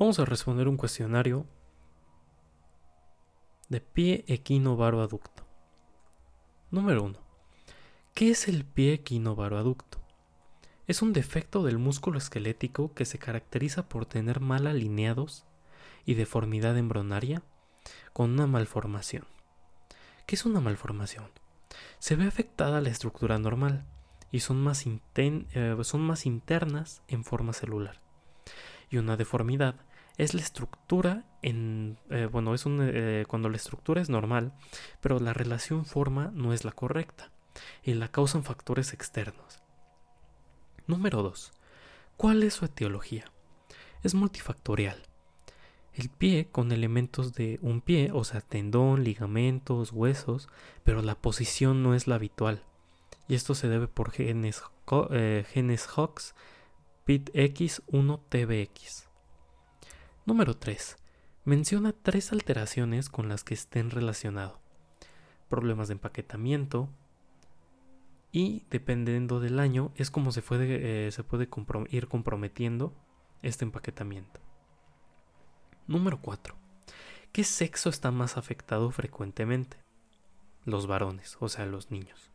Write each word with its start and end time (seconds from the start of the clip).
Vamos 0.00 0.18
a 0.18 0.24
responder 0.24 0.66
un 0.66 0.78
cuestionario 0.78 1.44
de 3.68 3.82
pie 3.82 4.24
equinovaroaducto. 4.28 5.44
Número 6.70 7.02
1. 7.02 7.18
¿Qué 8.14 8.30
es 8.30 8.48
el 8.48 8.64
pie 8.64 8.94
equinovaroaducto? 8.94 9.98
Es 10.86 11.02
un 11.02 11.12
defecto 11.12 11.62
del 11.62 11.76
músculo 11.76 12.16
esquelético 12.16 12.94
que 12.94 13.04
se 13.04 13.18
caracteriza 13.18 13.90
por 13.90 14.06
tener 14.06 14.40
mal 14.40 14.66
alineados 14.68 15.44
y 16.06 16.14
deformidad 16.14 16.78
embrionaria 16.78 17.42
con 18.14 18.30
una 18.30 18.46
malformación. 18.46 19.26
¿Qué 20.24 20.34
es 20.34 20.46
una 20.46 20.60
malformación? 20.60 21.26
Se 21.98 22.16
ve 22.16 22.26
afectada 22.26 22.80
la 22.80 22.88
estructura 22.88 23.38
normal 23.38 23.84
y 24.32 24.40
son 24.40 24.62
más, 24.62 24.82
eh, 24.86 25.76
son 25.82 26.00
más 26.00 26.24
internas 26.24 27.02
en 27.06 27.22
forma 27.22 27.52
celular. 27.52 28.00
Y 28.88 28.96
una 28.96 29.18
deformidad 29.18 29.76
es 30.20 30.34
la 30.34 30.42
estructura 30.42 31.24
en 31.42 31.98
eh, 32.10 32.28
bueno 32.30 32.54
es 32.54 32.64
eh, 32.66 33.24
cuando 33.26 33.48
la 33.48 33.56
estructura 33.56 34.00
es 34.00 34.10
normal 34.10 34.52
pero 35.00 35.18
la 35.18 35.32
relación 35.32 35.86
forma 35.86 36.30
no 36.34 36.52
es 36.52 36.64
la 36.64 36.72
correcta 36.72 37.30
y 37.82 37.94
la 37.94 38.08
causan 38.08 38.44
factores 38.44 38.92
externos 38.92 39.62
número 40.86 41.22
2 41.22 41.52
¿cuál 42.16 42.42
es 42.42 42.54
su 42.54 42.66
etiología? 42.66 43.32
es 44.02 44.14
multifactorial 44.14 45.02
el 45.94 46.08
pie 46.08 46.48
con 46.50 46.72
elementos 46.72 47.34
de 47.34 47.58
un 47.62 47.80
pie, 47.80 48.10
o 48.12 48.24
sea, 48.24 48.40
tendón, 48.40 49.04
ligamentos, 49.04 49.92
huesos, 49.92 50.48
pero 50.84 51.02
la 51.02 51.16
posición 51.16 51.82
no 51.82 51.94
es 51.94 52.06
la 52.06 52.14
habitual. 52.14 52.64
Y 53.28 53.34
esto 53.34 53.54
se 53.54 53.68
debe 53.68 53.88
por 53.88 54.12
genes, 54.12 54.62
eh, 55.10 55.44
genes 55.48 55.88
HOX, 55.88 56.34
PIT-X1-TBX. 57.04 59.09
Número 60.30 60.56
3. 60.56 60.96
Menciona 61.44 61.92
tres 61.92 62.30
alteraciones 62.30 63.08
con 63.08 63.28
las 63.28 63.42
que 63.42 63.52
estén 63.52 63.90
relacionados. 63.90 64.60
Problemas 65.48 65.88
de 65.88 65.94
empaquetamiento. 65.94 66.88
Y 68.30 68.64
dependiendo 68.70 69.40
del 69.40 69.58
año 69.58 69.90
es 69.96 70.12
como 70.12 70.30
se 70.30 70.40
puede, 70.40 71.08
eh, 71.08 71.22
puede 71.24 71.48
ir 71.90 72.06
comprometiendo 72.06 72.94
este 73.42 73.64
empaquetamiento. 73.64 74.38
Número 75.88 76.20
4. 76.22 76.54
¿Qué 77.32 77.42
sexo 77.42 77.88
está 77.88 78.12
más 78.12 78.36
afectado 78.36 78.92
frecuentemente? 78.92 79.78
Los 80.64 80.86
varones, 80.86 81.38
o 81.40 81.48
sea, 81.48 81.66
los 81.66 81.90
niños. 81.90 82.30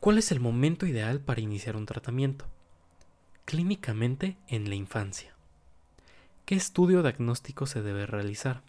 ¿Cuál 0.00 0.16
es 0.16 0.32
el 0.32 0.40
momento 0.40 0.86
ideal 0.86 1.20
para 1.20 1.42
iniciar 1.42 1.76
un 1.76 1.84
tratamiento? 1.84 2.46
Clínicamente 3.44 4.38
en 4.48 4.70
la 4.70 4.76
infancia. 4.76 5.31
¿Qué 6.44 6.56
estudio 6.56 7.02
diagnóstico 7.02 7.66
se 7.66 7.82
debe 7.82 8.04
realizar? 8.04 8.64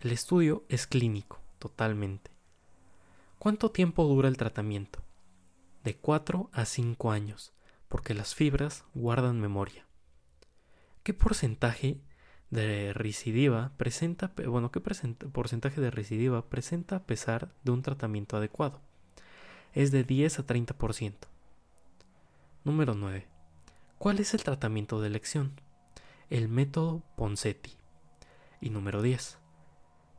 El 0.00 0.12
estudio 0.12 0.64
es 0.70 0.86
clínico, 0.86 1.40
totalmente. 1.58 2.30
¿Cuánto 3.38 3.70
tiempo 3.70 4.04
dura 4.04 4.28
el 4.28 4.38
tratamiento? 4.38 5.00
De 5.84 5.94
4 5.94 6.48
a 6.54 6.64
5 6.64 7.10
años, 7.10 7.52
porque 7.88 8.14
las 8.14 8.34
fibras 8.34 8.84
guardan 8.94 9.38
memoria. 9.40 9.86
¿Qué 11.02 11.12
porcentaje 11.12 12.00
de 12.48 12.94
recidiva 12.94 13.72
presenta, 13.76 14.32
bueno, 14.46 14.72
¿qué 14.72 14.80
porcentaje 14.80 15.80
de 15.82 15.90
recidiva 15.90 16.48
presenta 16.48 16.96
a 16.96 17.04
pesar 17.04 17.52
de 17.62 17.72
un 17.72 17.82
tratamiento 17.82 18.38
adecuado? 18.38 18.80
Es 19.74 19.90
de 19.90 20.02
10 20.02 20.38
a 20.38 20.46
30%. 20.46 21.14
Número 22.64 22.94
9. 22.94 23.26
¿Cuál 23.98 24.18
es 24.18 24.32
el 24.32 24.42
tratamiento 24.42 25.02
de 25.02 25.08
elección? 25.08 25.60
El 26.28 26.48
método 26.48 27.04
Ponseti. 27.14 27.76
Y 28.60 28.70
número 28.70 29.00
10. 29.00 29.38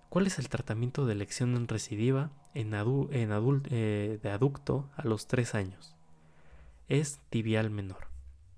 ¿Cuál 0.07 0.25
es 0.25 0.39
el 0.39 0.47
tratamiento 0.47 1.05
de 1.05 1.11
elección 1.11 1.67
recidiva 1.67 2.31
en, 2.53 2.73
en 2.73 3.61
eh, 3.69 4.19
de 4.23 4.29
aducto 4.29 4.89
a 4.95 5.03
los 5.05 5.27
3 5.27 5.53
años? 5.55 5.95
Es 6.87 7.19
tibial 7.29 7.69
menor. 7.71 8.06